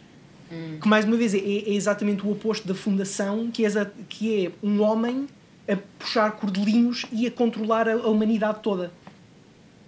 [0.83, 4.53] que mais uma vez é, é exatamente o oposto da fundação, que é, que é
[4.63, 5.27] um homem
[5.67, 8.93] a puxar cordelinhos e a controlar a, a humanidade toda.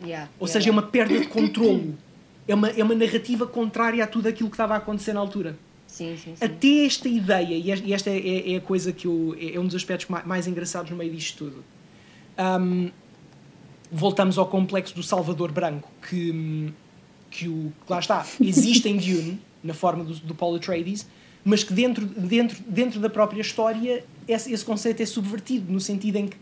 [0.02, 0.72] Yeah, Ou yeah, seja, é yeah.
[0.72, 1.94] uma perda de controlo.
[2.46, 5.56] É uma, é uma narrativa contrária a tudo aquilo que estava a acontecer na altura.
[5.86, 6.44] Sim, sim, sim.
[6.44, 9.74] Até esta ideia, e es- esta é, é a coisa que eu, é um dos
[9.74, 11.64] aspectos ma- mais engraçados no meio disto tudo.
[12.36, 12.88] Ahm,
[13.90, 16.72] voltamos ao complexo do Salvador Branco, que,
[17.30, 21.06] que o, que lá está, existe em Dune, na forma do, do Paul Atreides,
[21.44, 26.16] mas que dentro, dentro, dentro da própria história esse, esse conceito é subvertido, no sentido
[26.16, 26.36] em que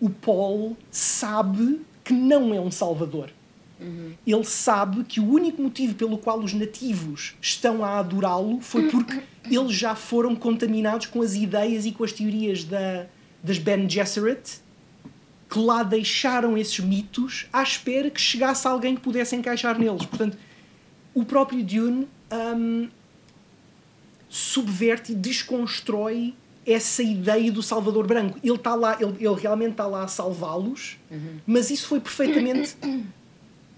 [0.00, 3.30] o Paul sabe que não é um salvador.
[4.26, 9.20] Ele sabe que o único motivo pelo qual os nativos estão a adorá-lo foi porque
[9.50, 13.06] eles já foram contaminados com as ideias e com as teorias da,
[13.42, 14.60] das Bene Gesserit,
[15.56, 20.04] que lá deixaram esses mitos à espera que chegasse alguém que pudesse encaixar neles.
[20.04, 20.36] Portanto,
[21.14, 22.88] o próprio Dune hum,
[24.28, 26.34] subverte e desconstrói
[26.66, 28.38] essa ideia do Salvador Branco.
[28.44, 30.98] Ele está lá, ele, ele realmente está lá a salvá-los,
[31.46, 32.76] mas isso foi perfeitamente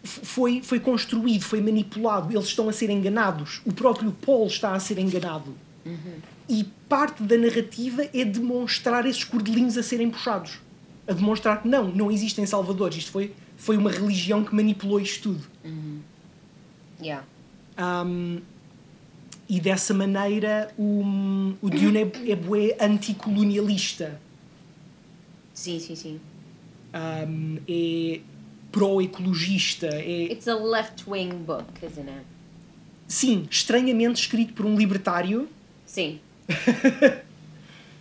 [0.02, 3.60] foi, foi construído, foi manipulado, eles estão a ser enganados.
[3.64, 5.54] O próprio Paul está a ser enganado.
[6.48, 10.58] E parte da narrativa é demonstrar esses cordelinhos a serem puxados.
[11.08, 12.98] A demonstrar que não, não existem salvadores.
[12.98, 15.46] Isto foi, foi uma religião que manipulou isto tudo.
[17.00, 17.24] Yeah.
[17.78, 18.40] Um,
[19.48, 24.20] e dessa maneira o, o Dune é, é bué anticolonialista.
[25.54, 26.20] Sim, sim, sim.
[26.94, 28.20] Um, é
[28.70, 29.86] pró-ecologista.
[29.86, 32.24] É, It's a left-wing book, isn't it?
[33.06, 35.48] sim, estranhamente escrito por um libertário.
[35.86, 36.20] Sim.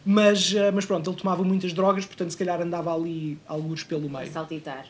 [0.10, 4.10] Mas, eh, mas pronto, ele tomava muitas drogas, portanto, se calhar andava ali alguns pelo
[4.10, 4.32] meio.
[4.32, 4.86] Saltitar.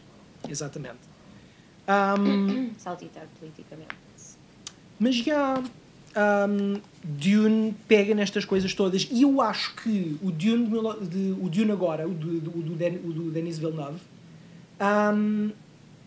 [0.47, 0.99] Exatamente.
[1.87, 3.95] Ahm, Saltitar politicamente.
[4.99, 5.55] mas já.
[6.15, 10.67] ahm, Dune pega nestas coisas todas e eu acho que o Dune,
[11.09, 13.99] de o Dune agora, o do, do, do, Den- o do Denis Villeneuve,
[14.79, 15.49] ahm,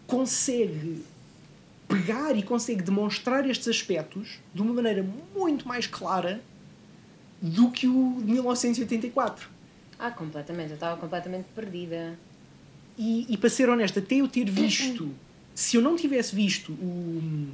[0.06, 1.02] consegue
[1.88, 6.40] pegar e consegue demonstrar estes aspectos de uma maneira muito mais clara
[7.40, 9.48] do que o de 1984.
[9.98, 10.70] Ah, completamente.
[10.70, 12.18] Eu estava completamente perdida.
[12.98, 15.10] E, e para ser honesto, até eu ter visto,
[15.54, 17.48] se eu não tivesse visto o,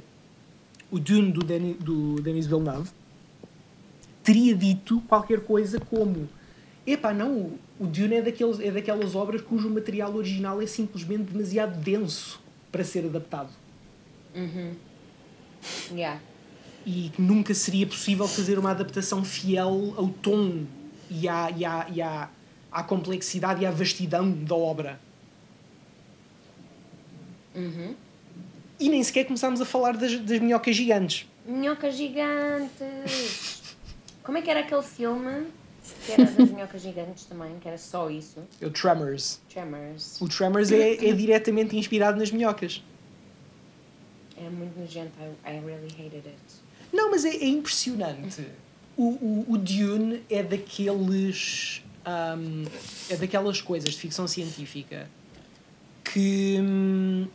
[0.91, 2.89] o Dune do, Denis, do Denis Villeneuve,
[4.23, 6.27] teria dito qualquer coisa como
[6.85, 11.77] epá, não, o- Dune é, daqueles, é daquelas obras cujo material original é simplesmente demasiado
[11.79, 13.49] denso para ser adaptado.
[15.91, 16.19] Yeah.
[16.89, 20.65] E que nunca seria possível fazer uma adaptação fiel ao tom
[21.11, 22.29] e à, e à, e à,
[22.71, 24.97] à complexidade e à vastidão da obra.
[28.79, 31.27] E nem sequer começámos a falar das, das minhocas gigantes.
[31.45, 33.75] Minhocas gigantes!
[34.23, 35.47] Como é que era aquele filme?
[36.05, 38.39] Que era das minhocas gigantes também, que era só isso.
[38.61, 39.41] O Tremors.
[39.49, 40.21] Tremors.
[40.21, 42.81] O Tremors é, é diretamente inspirado nas minhocas.
[44.37, 45.11] É muito nojento.
[45.19, 46.66] I, I really hated it.
[46.91, 48.45] Não, mas é, é impressionante.
[48.95, 51.83] O, o, o Dune é daqueles.
[52.05, 52.65] ahm,
[53.09, 55.09] é daquelas coisas de ficção científica
[56.03, 57.27] que hum,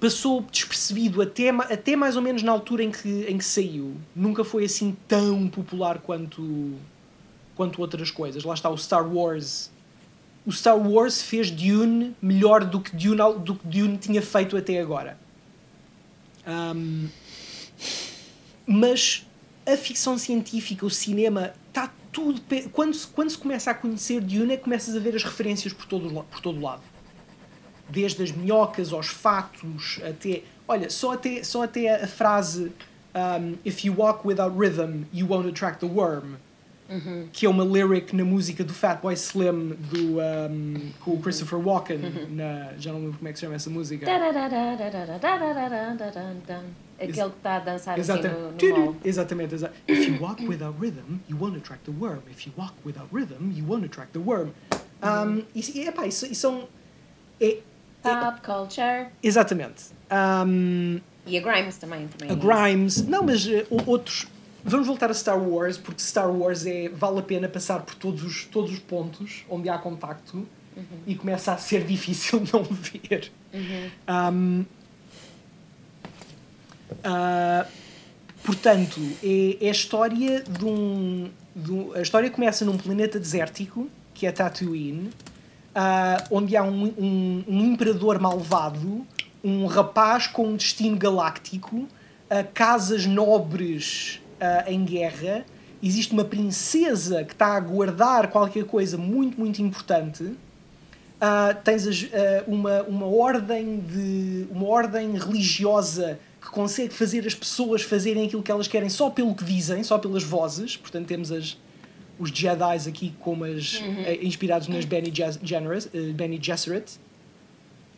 [0.00, 3.96] passou despercebido até, até mais ou menos na altura em que, em que saiu.
[4.14, 6.74] Nunca foi assim tão popular quanto,
[7.54, 8.44] quanto outras coisas.
[8.44, 9.70] Lá está o Star Wars.
[10.44, 14.80] O Star Wars fez Dune melhor do que Dune, do que Dune tinha feito até
[14.80, 15.18] agora.
[16.46, 17.08] Ahm,
[18.66, 19.26] mas
[19.64, 22.40] a ficção científica, o cinema, está tudo.
[22.72, 25.72] Quando se, quando se começa a conhecer Dune, é que começas a ver as referências
[25.72, 26.82] por todo, por todo lado.
[27.88, 30.42] Desde as minhocas aos fatos, até.
[30.66, 32.72] Olha, só até, só até a frase
[33.16, 36.36] um, If you walk without rhythm, you won't attract the worm.
[37.32, 41.98] Que é uma lyric na música do Fatboy Slim do, um, com o Christopher Walken.
[42.30, 44.06] Na, já não lembro como é que se chama essa música.
[46.98, 48.64] Aquele que está a dançar assim Exatamente.
[48.64, 48.96] no, no mall.
[49.04, 52.20] Exatamente, exa- If you walk without rhythm, you won't attract the worm.
[52.30, 54.50] If you walk without rhythm, you won't attract the worm.
[55.02, 56.68] Um, e, e, epá, isso, isso são.
[57.40, 57.58] É,
[58.02, 59.08] Pop culture.
[59.22, 59.84] exatamente.
[60.10, 62.06] Um, E a Grimes também.
[62.08, 62.36] também a é
[62.72, 63.06] Grimes.
[63.06, 64.26] Não, mas o- outros.
[64.64, 68.22] Vamos voltar a Star Wars, porque Star Wars é, vale a pena passar por todos
[68.24, 70.46] os, todos os pontos onde há contacto
[71.06, 73.30] e começa a ser difícil não ver.
[74.08, 74.64] Um,
[77.04, 77.66] ah,
[78.44, 83.88] portanto, é, é a história de um, de um- A história começa num planeta desértico,
[84.14, 85.10] que é Tatooine,
[85.74, 89.06] ah, onde há um, um, um imperador malvado,
[89.44, 91.86] um rapaz com um destino galáctico,
[92.30, 94.20] ah, casas nobres
[94.66, 95.46] em guerra,
[95.82, 100.34] existe uma princesa que está a guardar qualquer coisa muito, muito importante.
[101.18, 107.82] Ah, tens ah, uma, uma ordem de uma ordem religiosa que consegue fazer as pessoas
[107.82, 110.76] fazerem aquilo que elas querem só pelo que dizem, só pelas vozes.
[110.76, 111.58] Portanto, temos as,
[112.20, 116.98] os Jedi aqui como as, eh, inspirados nas Ges- Generous, eh, Bene Gesserit.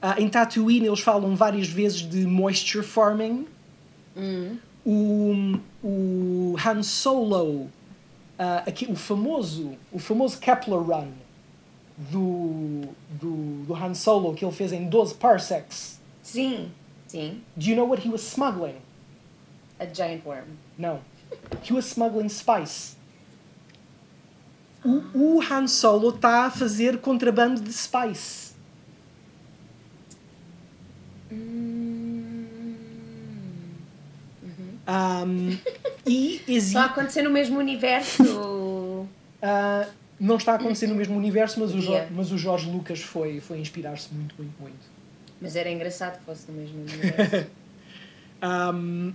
[0.00, 3.46] Ah, em Tatooine eles falam várias vezes de moisture farming.
[4.86, 7.68] O, o Han Solo,
[8.38, 11.08] ah, aqui, o famoso o famoso Kepler Run
[11.96, 12.82] do,
[13.20, 16.00] do, do Han Solo que ele fez em 12 parsecs.
[16.22, 16.70] Sim,
[17.08, 17.42] sim.
[17.56, 18.76] Do you know what he was smuggling?
[19.80, 20.56] A giant worm.
[20.78, 21.00] No.
[21.64, 22.96] He was smuggling spice.
[24.84, 28.54] O, o Han Solo está a fazer contrabando de spice.
[34.88, 35.58] Um,
[36.06, 36.72] e existe.
[36.72, 39.06] Só a acontecer no mesmo universo.
[39.42, 39.86] Ah,
[40.18, 42.08] não está a acontecer no mesmo universo, mas o, Jo- Podia.
[42.10, 44.97] mas o Jorge Lucas foi, foi inspirar-se muito, muito, muito.
[45.40, 47.46] Mas era engraçado que fosse no mesmo universo.
[48.40, 49.12] Um,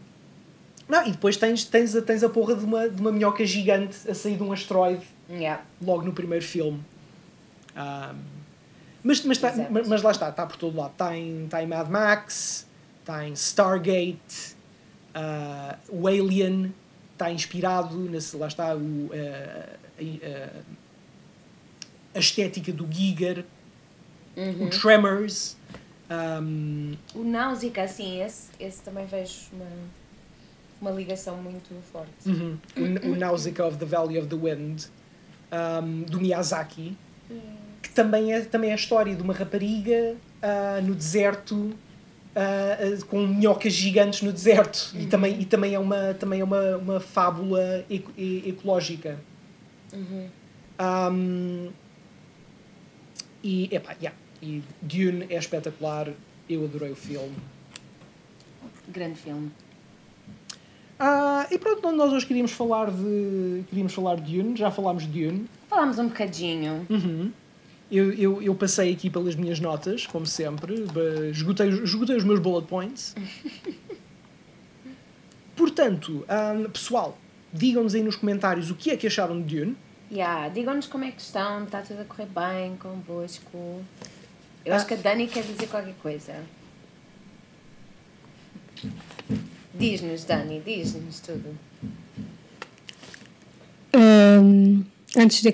[0.85, 3.95] não, e depois tens, tens, a, tens a porra de uma, de uma minhoca gigante
[4.09, 5.63] a sair de um asteroide yeah.
[5.81, 6.83] logo no primeiro filme.
[7.73, 8.19] Um,
[9.01, 10.91] mas, mas, tá- mas, mas lá está, está por todo lado.
[10.91, 12.67] Está em, está em Mad Max,
[12.99, 14.55] está em Stargate,
[15.13, 16.73] ah, o Alien
[17.13, 20.59] está inspirado, nesse, lá está o, ah, a-
[22.15, 23.45] a- estética do Giger,
[24.59, 25.55] o Tremors.
[26.41, 29.65] Um, O Náusica, assim, esse, esse também vejo uma,
[30.81, 32.27] uma ligação muito forte.
[32.27, 32.57] Uhum.
[32.77, 34.83] O, o Nausicaa of the Valley of the Wind,
[35.51, 36.97] um, do Miyazaki,
[37.81, 41.73] que também é, também é a história de uma rapariga ah, no deserto
[42.35, 46.77] ah, com minhocas gigantes no deserto e também, e também é uma, também é uma,
[46.77, 49.19] uma fábula eco- e- ecológica.
[50.79, 51.69] Um,
[53.43, 56.09] e, epá, yeah, e Dune é espetacular,
[56.49, 57.35] eu adorei o filme.
[58.89, 59.49] Grande filme.
[60.99, 65.25] Ah, e pronto, nós hoje queríamos falar de queríamos falar de Dune, já falámos de
[65.25, 65.49] Dune.
[65.69, 66.85] Falámos um bocadinho.
[66.89, 67.31] Uhum.
[67.89, 70.85] Eu, eu, eu passei aqui pelas minhas notas, como sempre,
[71.31, 73.15] esgotei, esgotei os meus bullet points.
[75.55, 77.17] Portanto, ah, pessoal,
[77.51, 79.77] digam-nos aí nos comentários o que é que acharam de Dune.
[80.11, 83.83] Yeah, digam-nos como é que estão, está tudo a correr bem convosco.
[84.65, 86.33] Eu acho que a Dani quer dizer qualquer coisa.
[89.73, 91.57] Diz-nos, Dani, diz-nos tudo.
[93.93, 94.83] Ahm,
[95.17, 95.53] antes de.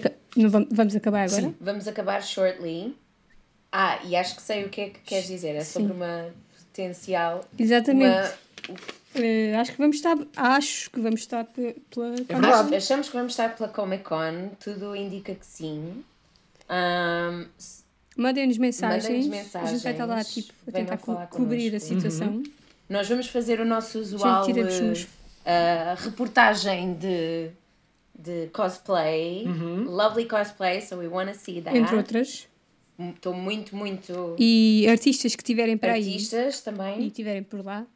[0.71, 1.41] vamos acabar agora?
[1.41, 1.55] Sim.
[1.59, 2.95] Vamos acabar shortly.
[3.71, 5.55] Ah, e acho que sei o que é que queres dizer.
[5.55, 5.95] É sobre Sim.
[5.95, 6.29] uma
[6.67, 7.45] potencial.
[7.57, 8.31] Exatamente.
[8.69, 8.79] Uma,
[9.15, 10.15] Eh, acho que vamos estar.
[10.37, 12.13] Acho que vamos estar pe- pela.
[12.13, 12.75] É verdade.
[12.75, 16.03] Ach- achamos que vamos estar pela Comic Con, tudo indica que sim.
[17.57, 17.83] S-
[18.21, 19.03] Mandem-nos mensagens.
[19.25, 20.45] Mandem-nos A gente vai estar lá mensagens.
[20.45, 21.87] tipo, a tentar co- falar cobrir a connosco.
[21.95, 22.43] situação.
[22.89, 24.45] nós vamos fazer o nosso usual
[25.45, 27.49] eh, reportagem de,
[28.17, 29.45] de cosplay.
[29.87, 31.77] Lovely cosplay, so we want to see that.
[31.77, 32.47] Entre outras.
[32.99, 34.35] Estou muito, muito.
[34.37, 37.07] E artistas que tiverem para aí Artistas e também.
[37.07, 37.87] estiverem por lá.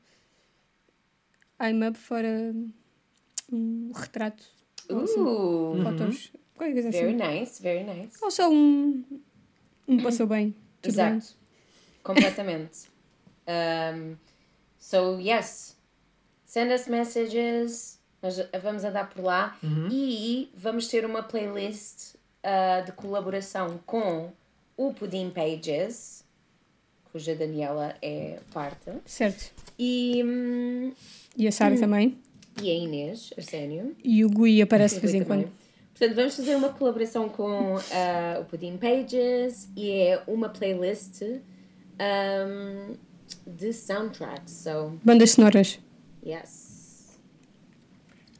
[1.61, 2.53] I'm up for a-
[3.51, 4.43] um retrato.
[4.89, 6.31] ou assim, Uh, Fotos.
[6.55, 7.39] Qualquer coisa very assim.
[7.39, 8.17] nice, very nice.
[8.21, 9.03] Ou só um.
[9.87, 10.55] Um passou bem.
[10.81, 11.17] Tudo bem.
[11.17, 11.35] Exato.
[12.03, 12.87] Completamente.
[13.95, 14.15] um,
[14.79, 15.75] so, yes.
[16.45, 17.99] Send us messages.
[18.21, 19.57] Nós vamos andar por lá.
[19.91, 24.31] E vamos ter uma playlist uh, de colaboração com
[24.77, 26.23] o Pudim Pages,
[27.11, 28.91] cuja Daniela é parte.
[29.05, 29.51] Certo.
[29.77, 30.93] E, hum,
[31.37, 32.17] E a Sara também.
[32.61, 33.95] e a Inês Arsénio.
[34.03, 35.43] E o Gui aparece de vez em também.
[35.43, 35.53] quando.
[35.93, 42.95] Portanto, vamos fazer uma colaboração com ah, o Pudim Pages e é uma playlist um,
[43.45, 44.51] de soundtracks.
[44.51, 45.79] So, Bandas sonoras.
[46.25, 47.19] yes.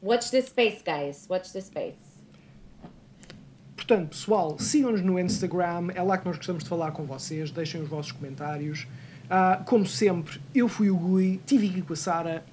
[0.02, 1.26] Watch this space, guys.
[1.30, 1.96] Watch this space.
[3.76, 7.80] Portanto, pessoal, sigam-nos no Instagram, é lá que nós gostamos de falar com vocês, deixem
[7.82, 8.86] os vossos comentários.
[9.30, 12.44] Ah, como sempre, eu fui o Gui, estive aqui com a Sara,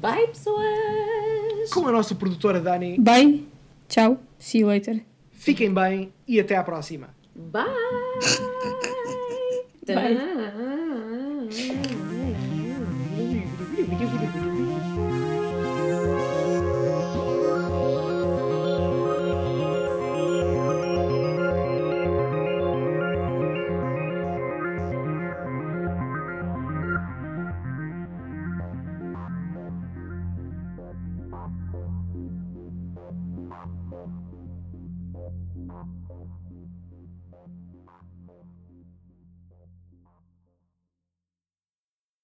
[0.00, 1.70] Bye, pessoas!
[1.72, 2.98] com a nossa produtora Dani.
[2.98, 3.46] Bye.
[3.92, 4.16] Tchau.
[4.38, 5.04] See you later.
[5.32, 7.10] Fiquem bem e até à próxima.
[7.36, 7.66] Bye!
[13.84, 14.51] Thank you.